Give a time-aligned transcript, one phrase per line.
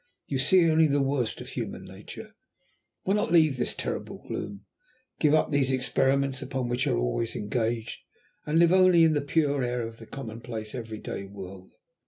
[0.25, 2.33] You see only the worst side of Human Nature.
[3.03, 4.65] Why not leave this terrible gloom?
[5.19, 7.99] Give up these experiments upon which you are always engaged,
[8.43, 11.73] and live only in the pure air of the commonplace every day world.